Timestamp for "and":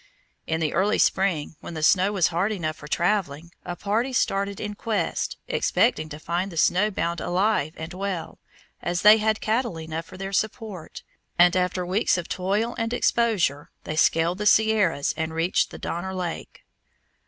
7.77-7.93, 11.37-11.55, 12.79-12.93, 15.15-15.35